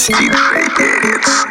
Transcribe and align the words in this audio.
Диджей 0.00 0.30
Перец. 0.76 1.44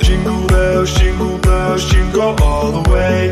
Jingle 0.00 0.46
bells, 0.46 0.94
jingle 0.94 1.38
bells, 1.38 1.84
jingle 1.90 2.34
all 2.42 2.72
the 2.72 2.90
way. 2.90 3.30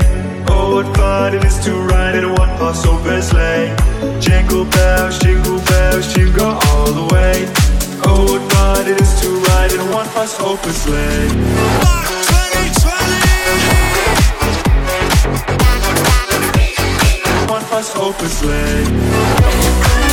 Oh, 0.49 0.75
what 0.75 0.97
fun 0.97 1.35
it 1.35 1.45
is 1.45 1.59
to 1.65 1.73
ride 1.73 2.15
in 2.15 2.25
a 2.25 2.33
one-horse 2.35 2.85
open 2.85 3.23
sleigh. 3.23 3.75
Jingle 4.21 4.67
bells, 4.67 5.19
jingle 5.19 5.59
bells, 5.61 6.13
jingle 6.13 6.59
all 6.69 6.93
the 6.93 7.07
way. 7.15 7.49
Oh, 8.05 8.25
what 8.31 8.43
fun 8.53 8.87
it 8.87 9.01
is 9.01 9.21
to 9.23 9.29
ride 9.49 9.73
in 9.73 9.81
a 9.81 9.87
one-horse 9.91 10.39
open 10.41 10.73
sleigh. 10.73 11.29
One-horse 17.49 17.97
open 17.97 18.29
sleigh. 18.29 20.06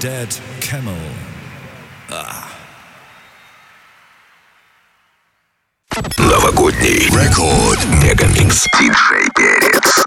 dead 0.00 0.28
camel. 0.60 0.94
Ah. 2.10 2.44
Новогодний 6.16 7.06
рекорд 7.06 7.84
Мегамикс 8.02 8.66
Диджей 8.78 9.28
Перец. 9.34 10.04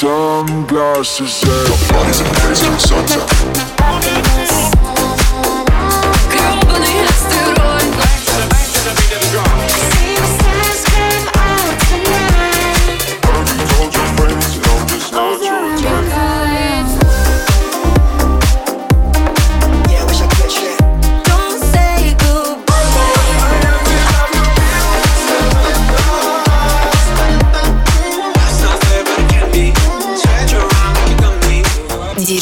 Sunglasses. 0.00 1.44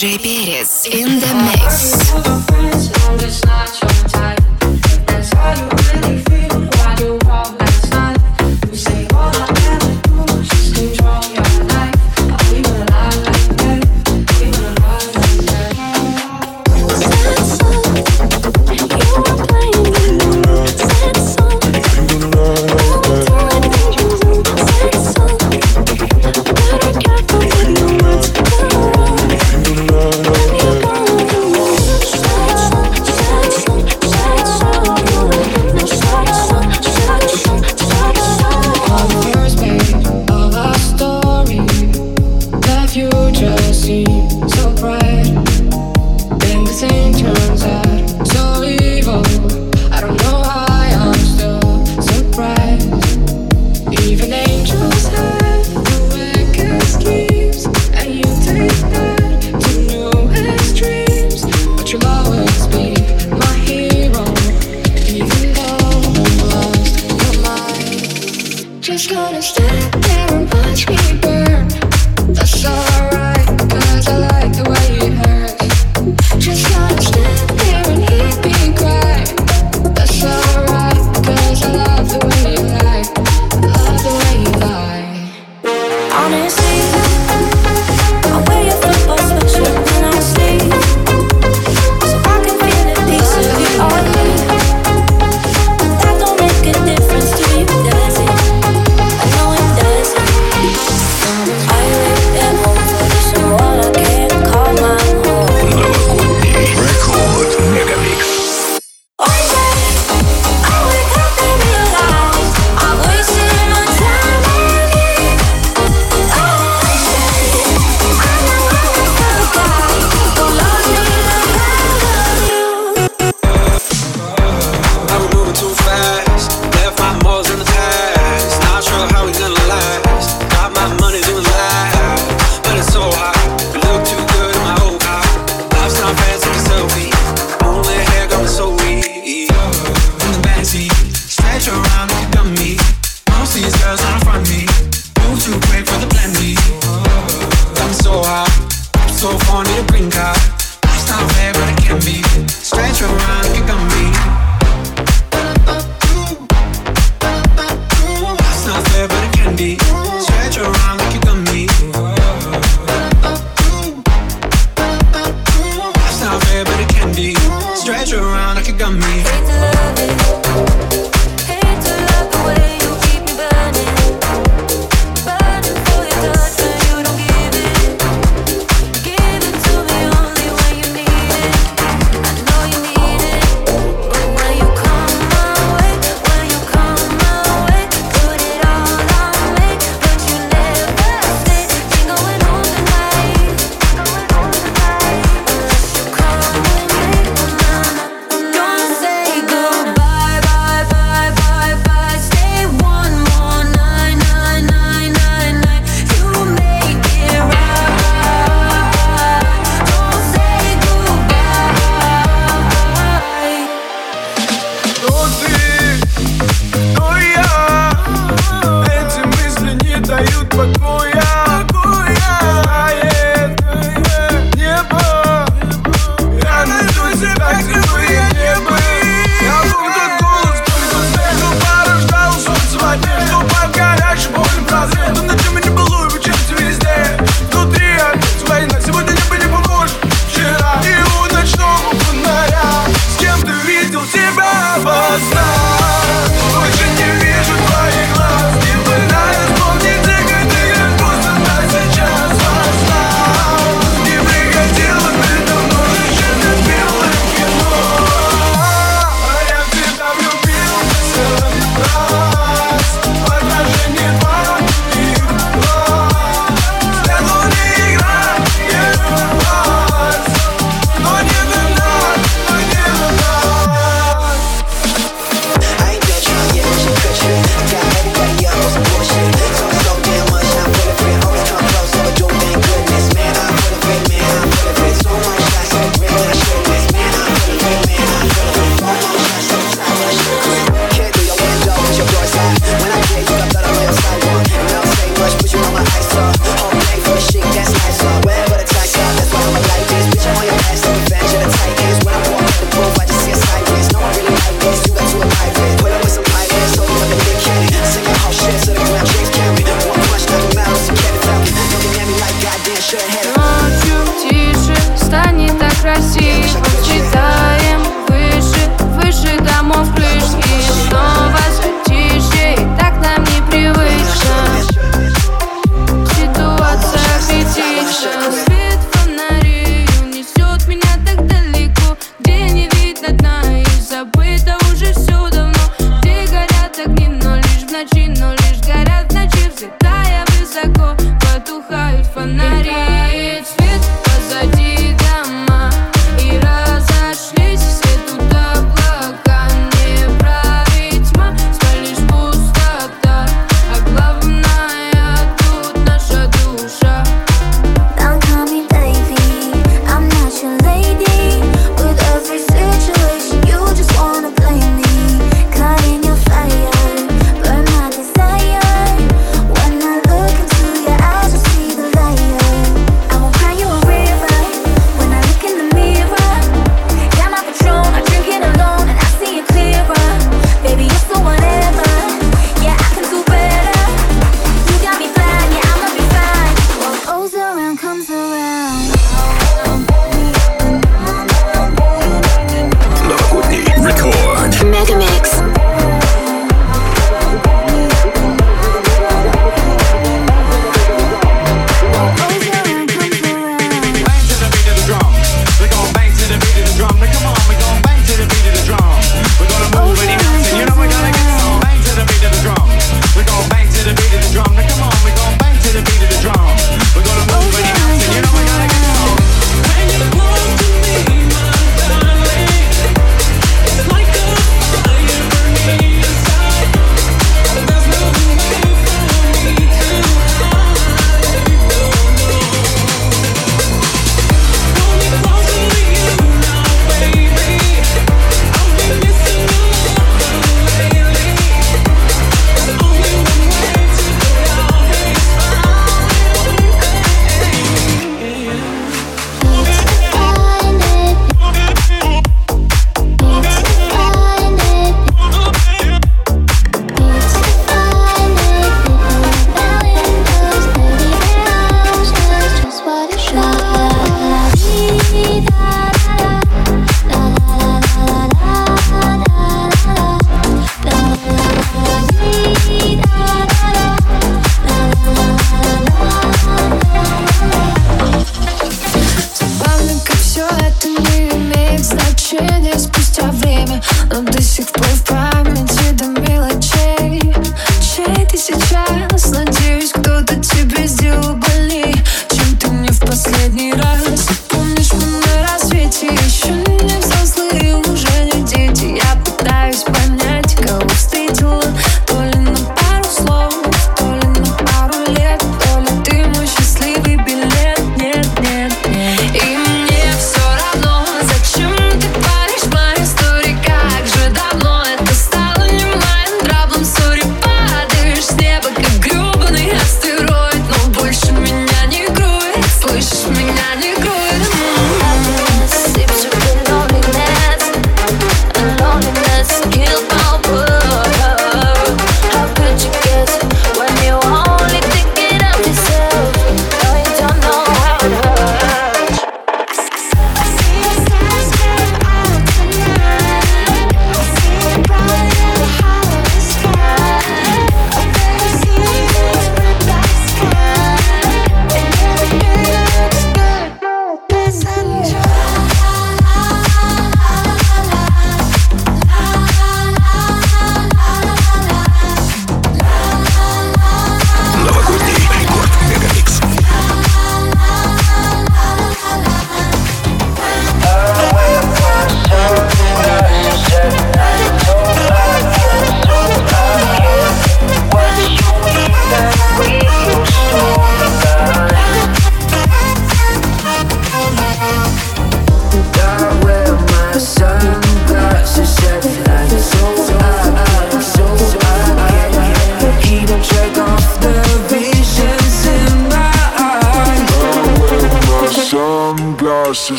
JP. 0.00 0.29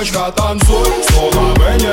Девочка, 0.00 0.32
танцуй, 0.34 0.88
словно 1.10 1.54
мы 1.58 1.76
не 1.78 1.92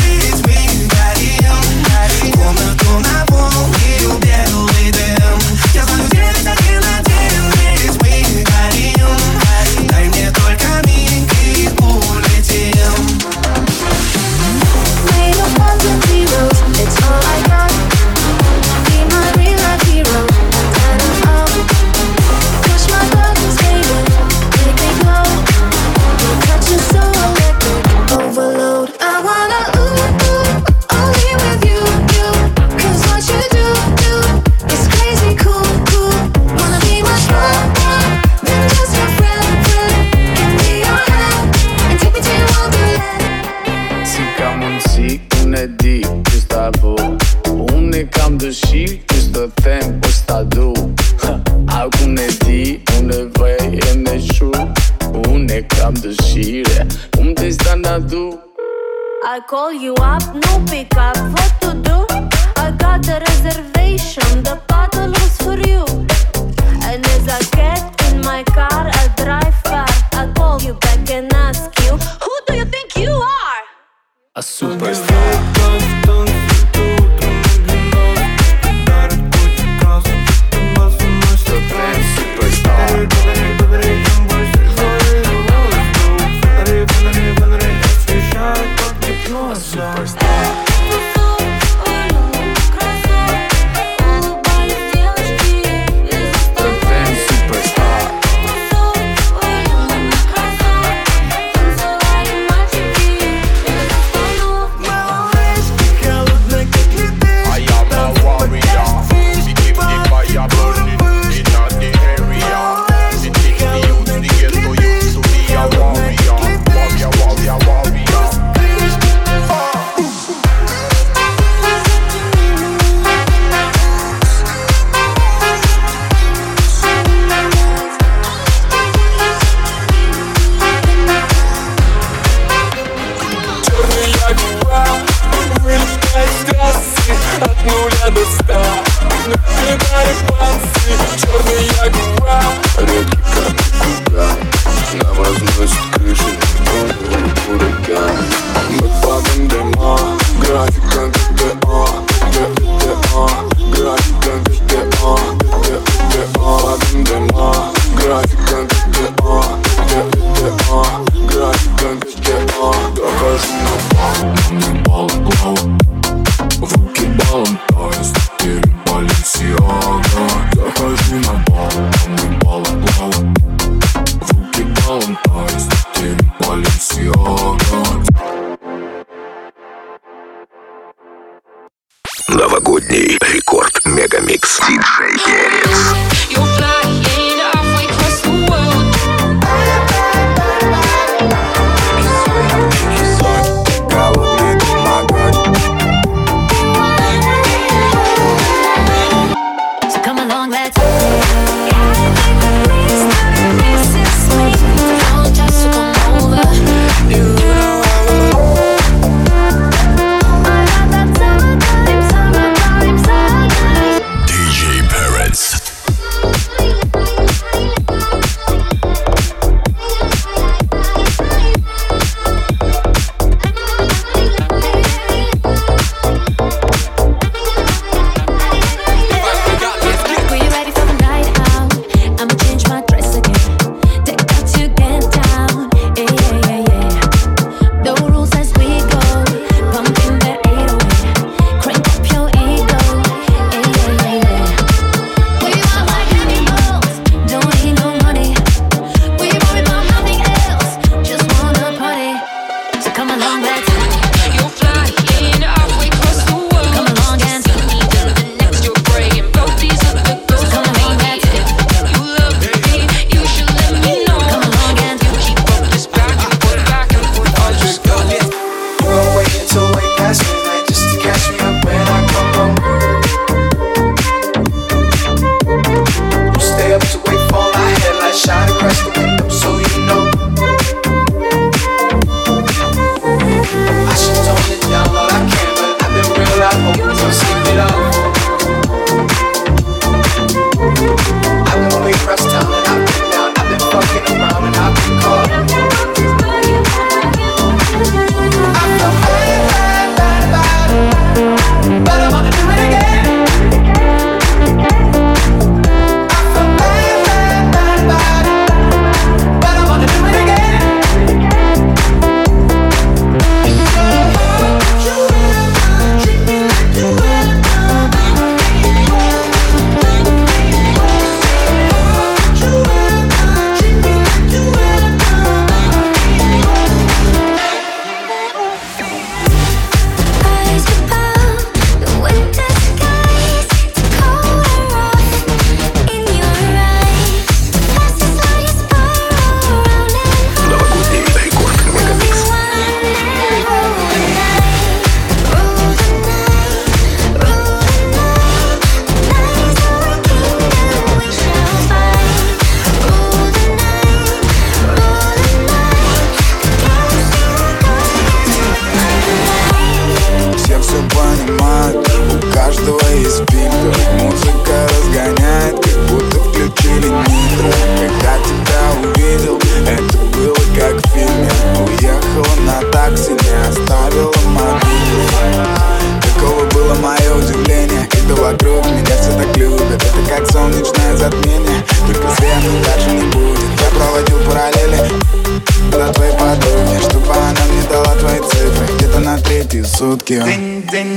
ведь 0.00 0.46
мы 0.46 0.88
горим 0.88 2.32
Комнату 2.32 2.98
наполнил 2.98 4.18
белый 4.18 4.92
дым 4.92 5.31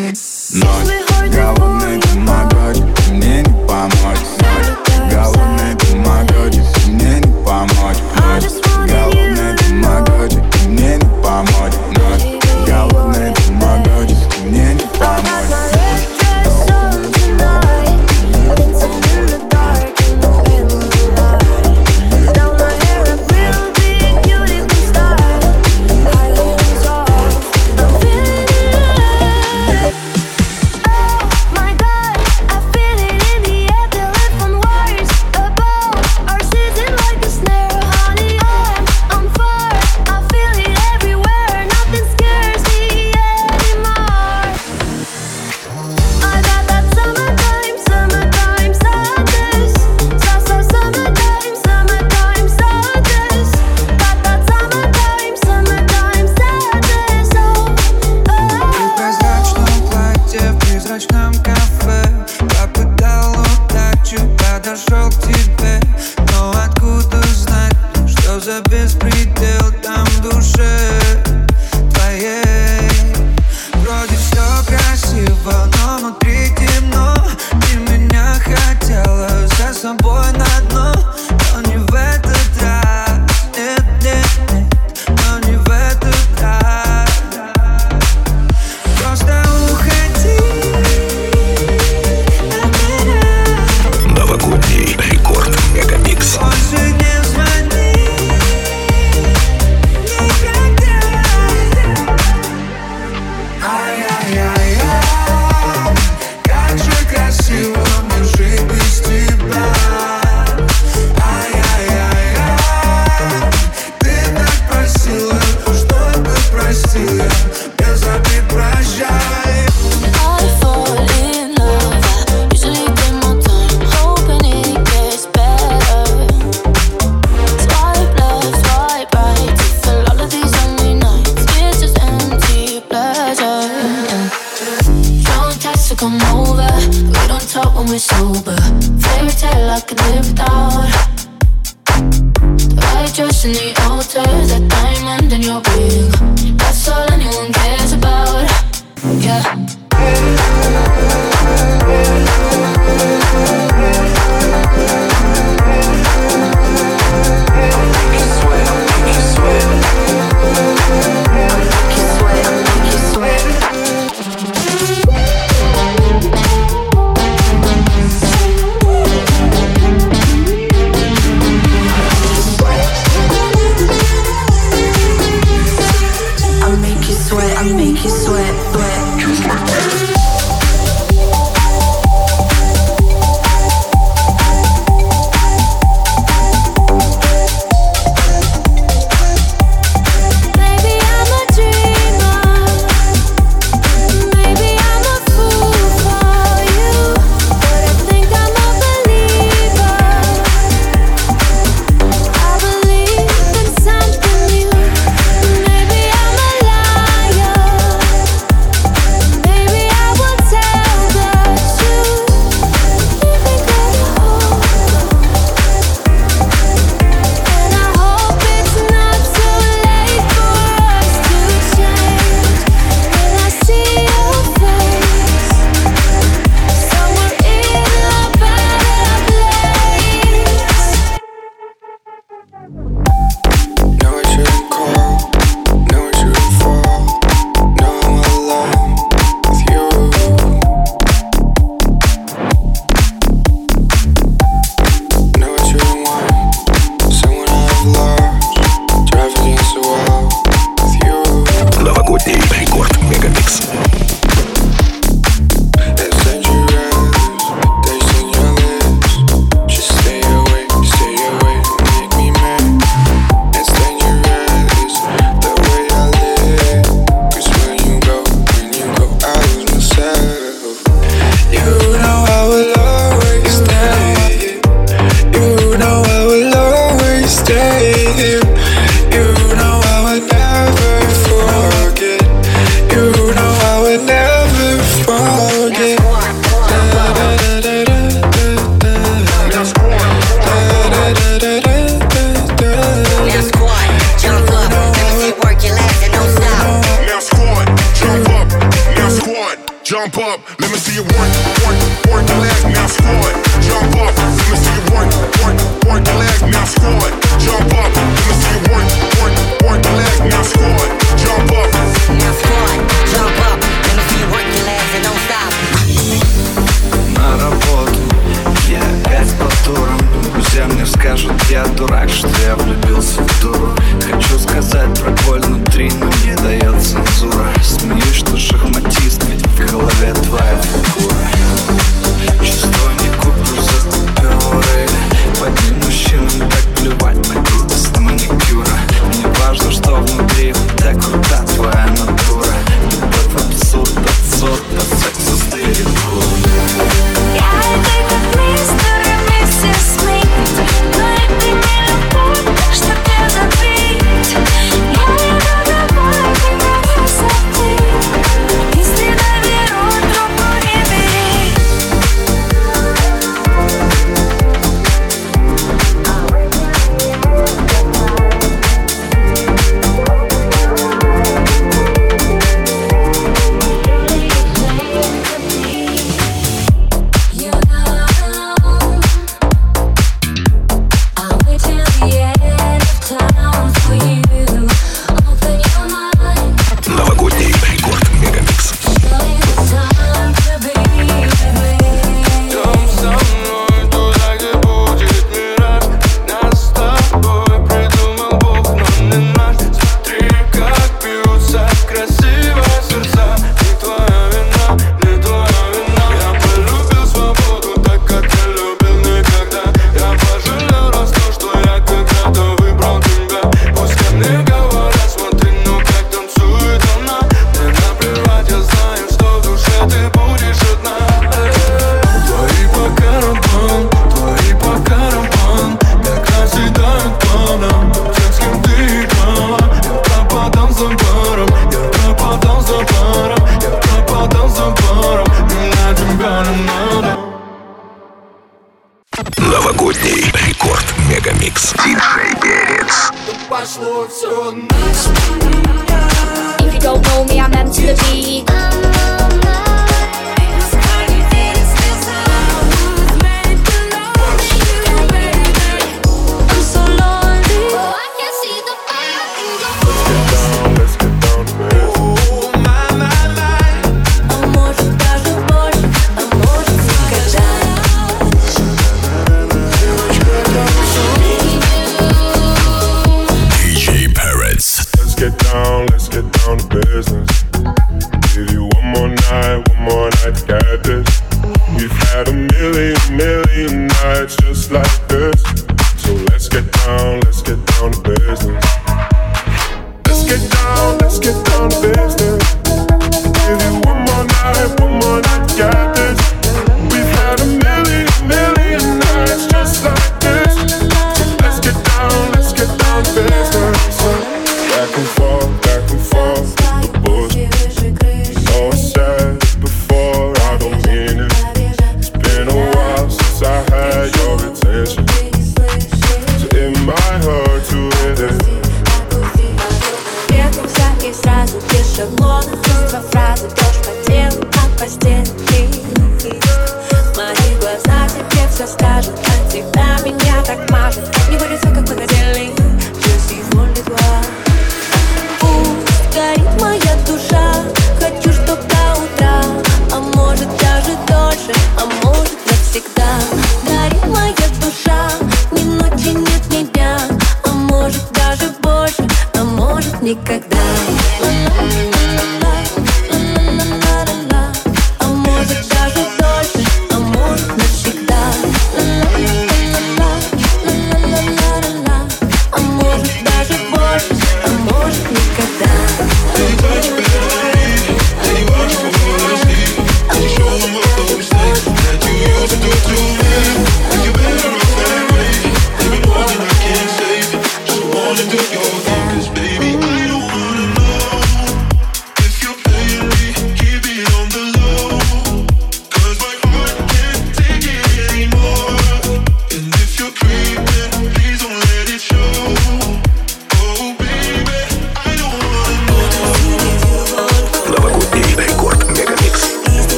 Ночь, 0.00 0.88
голодный 1.30 2.00
ты 2.00 2.18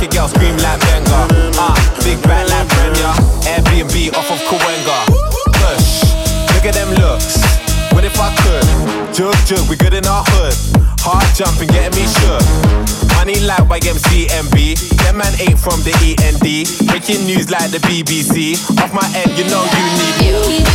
make 0.00 0.10
a 0.10 0.14
girl 0.14 0.28
scream 0.28 0.56
like 0.58 0.80
Benga. 0.80 1.28
Ah, 1.56 1.72
uh, 1.72 2.04
big 2.04 2.20
back 2.22 2.48
like 2.48 2.66
Brenya. 2.68 3.12
Airbnb 3.48 4.14
off 4.14 4.30
of 4.30 4.40
Kawenga. 4.48 4.98
Push, 5.60 6.04
look 6.54 6.64
at 6.64 6.74
them 6.74 6.90
looks. 7.00 7.40
What 7.92 8.04
if 8.04 8.18
I 8.20 8.34
could? 8.42 9.14
Jug, 9.14 9.34
jug, 9.46 9.68
we 9.68 9.76
good 9.76 9.94
in 9.94 10.06
our 10.06 10.24
hood. 10.26 10.54
Hard 11.00 11.26
jumping, 11.34 11.68
getting 11.68 11.96
me 11.96 12.06
shook. 12.06 12.44
Money 13.16 13.40
like 13.40 13.64
YMCMB. 13.68 14.76
That 15.04 15.14
man 15.14 15.32
ain't 15.40 15.58
from 15.58 15.80
the 15.82 15.94
END. 16.04 16.44
Breaking 16.88 17.24
news 17.24 17.50
like 17.50 17.70
the 17.70 17.78
BBC. 17.78 18.56
Off 18.82 18.92
my 18.92 19.04
head, 19.04 19.30
you 19.38 19.44
know 19.48 19.64
you 19.64 19.84
need. 19.96 20.60
You. 20.60 20.66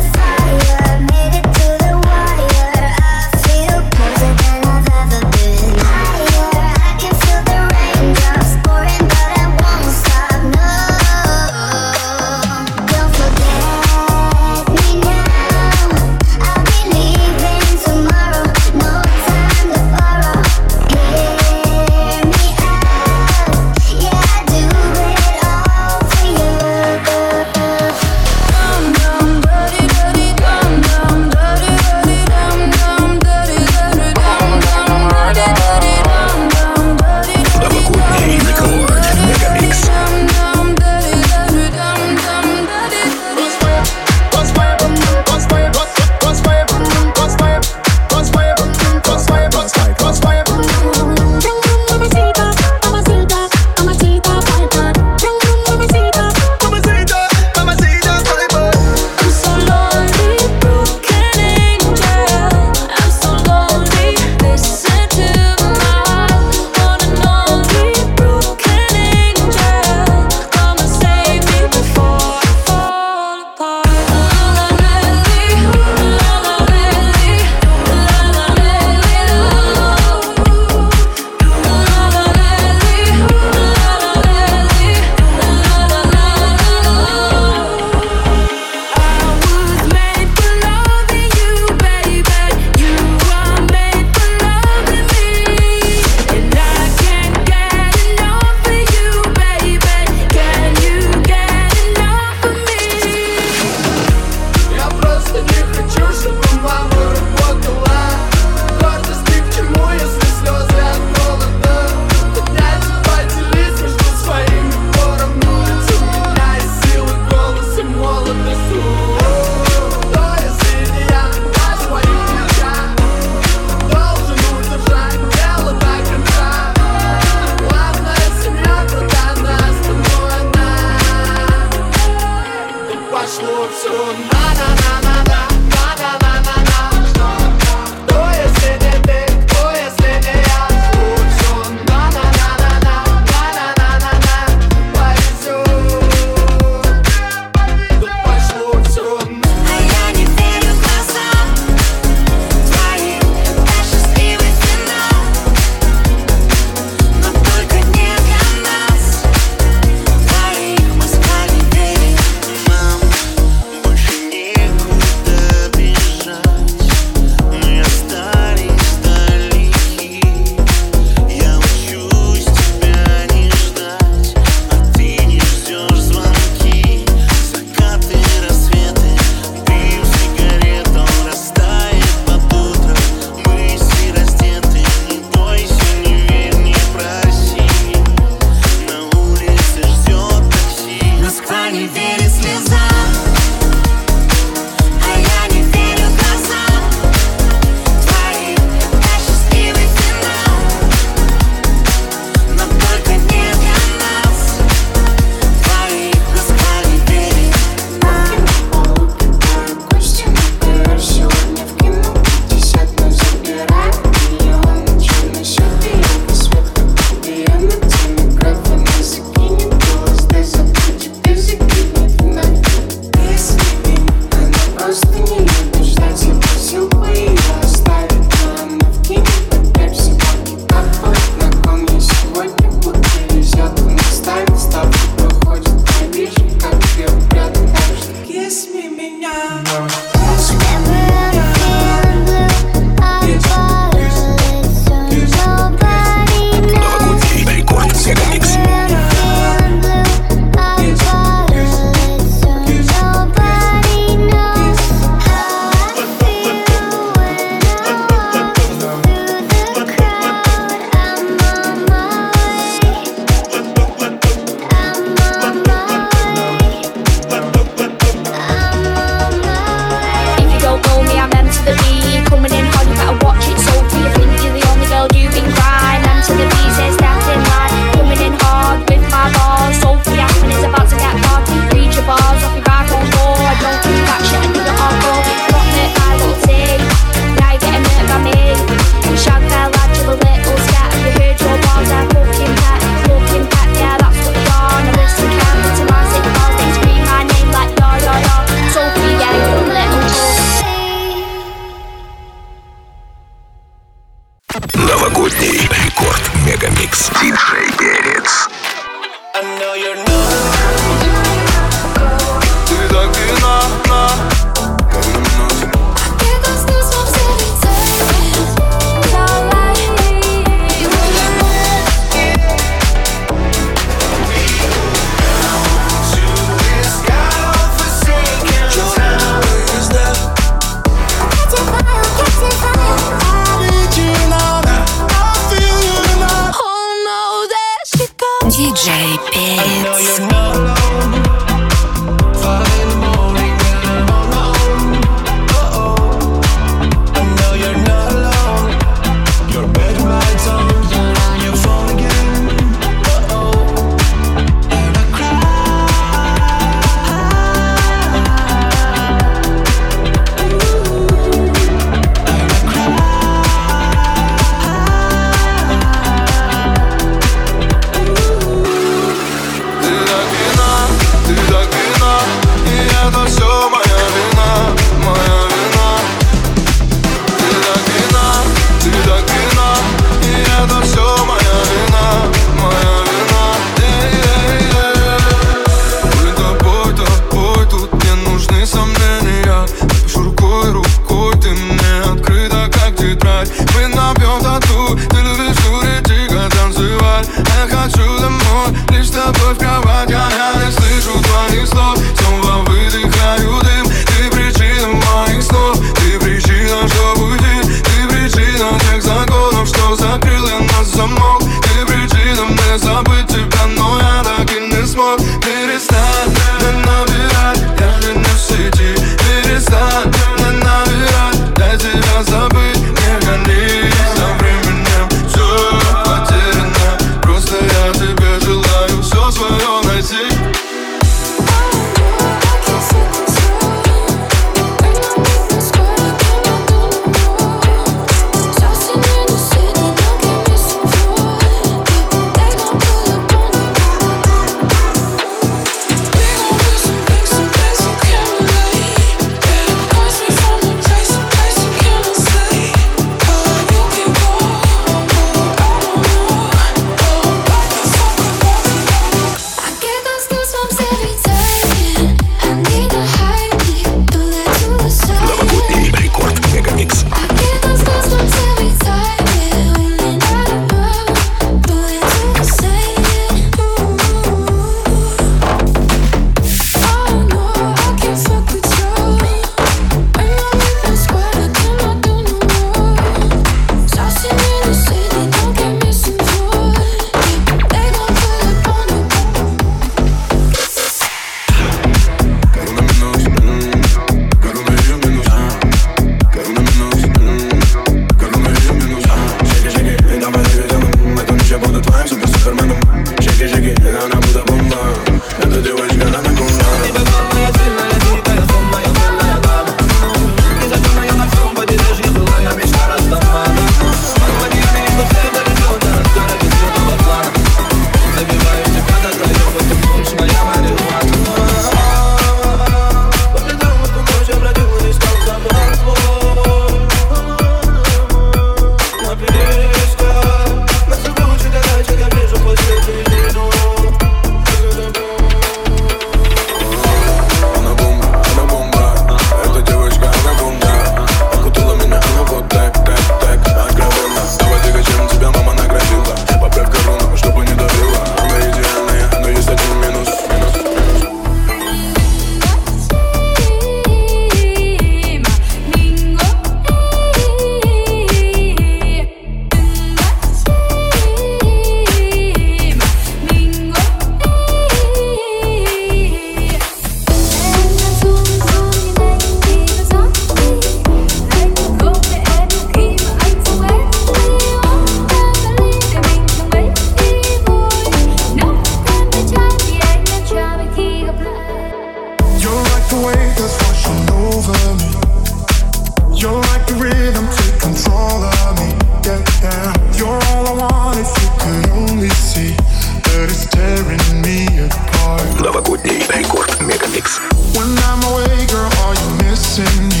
in 599.61 600.00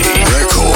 Record. 0.00 0.71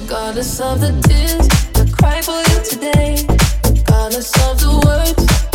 Regardless 0.00 0.60
of 0.60 0.80
the 0.80 0.92
tears, 1.06 1.48
I 1.74 1.90
cry 1.90 2.22
for 2.22 2.38
you 2.50 2.64
today. 2.64 3.26
Regardless 3.64 4.32
of 4.48 4.60
the 4.60 4.80
words. 4.86 5.47